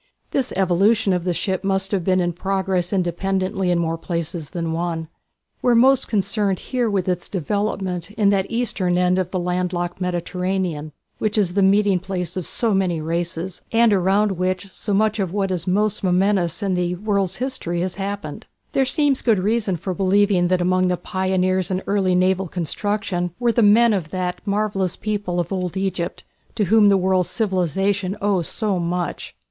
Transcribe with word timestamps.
This 0.31 0.51
evolution 0.55 1.13
of 1.13 1.25
the 1.25 1.31
ship 1.33 1.63
must 1.63 1.91
have 1.91 2.03
been 2.03 2.19
in 2.19 2.33
progress 2.33 2.91
independently 2.91 3.69
in 3.69 3.77
more 3.77 3.99
places 3.99 4.49
than 4.49 4.71
one. 4.73 5.09
We 5.61 5.73
are 5.73 5.75
most 5.75 6.07
concerned 6.07 6.59
with 6.91 7.07
its 7.07 7.29
development 7.29 8.09
in 8.09 8.29
that 8.29 8.47
eastern 8.49 8.97
end 8.97 9.19
of 9.19 9.29
the 9.29 9.37
land 9.37 9.73
locked 9.73 10.01
Mediterranean, 10.01 10.91
which 11.19 11.37
is 11.37 11.53
the 11.53 11.61
meeting 11.61 11.99
place 11.99 12.35
of 12.35 12.47
so 12.47 12.73
many 12.73 12.99
races, 12.99 13.61
and 13.71 13.93
around 13.93 14.39
which 14.39 14.69
so 14.69 14.91
much 14.91 15.19
of 15.19 15.31
what 15.33 15.51
is 15.51 15.67
most 15.67 16.03
momentous 16.03 16.63
in 16.63 16.73
the 16.73 16.95
world's 16.95 17.35
history 17.35 17.81
has 17.81 17.97
happened. 17.97 18.47
There 18.71 18.85
seems 18.85 19.21
good 19.21 19.37
reason 19.37 19.77
for 19.77 19.93
believing 19.93 20.47
that 20.47 20.61
among 20.61 20.87
the 20.87 20.97
pioneers 20.97 21.69
in 21.69 21.83
early 21.85 22.15
naval 22.15 22.47
construction 22.47 23.35
were 23.37 23.51
the 23.51 23.61
men 23.61 23.93
of 23.93 24.09
that 24.09 24.41
marvellous 24.47 24.95
people 24.95 25.39
of 25.39 25.53
old 25.53 25.77
Egypt 25.77 26.23
to 26.55 26.63
whom 26.63 26.89
the 26.89 26.97
world's 26.97 27.29
civilization 27.29 28.17
owes 28.19 28.47
so 28.47 28.79
much. 28.79 29.35